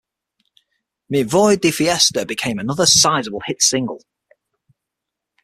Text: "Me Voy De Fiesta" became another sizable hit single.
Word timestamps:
"Me 1.11 1.21
Voy 1.21 1.57
De 1.57 1.69
Fiesta" 1.71 2.25
became 2.25 2.57
another 2.57 2.87
sizable 2.87 3.43
hit 3.45 3.61
single. 3.61 4.01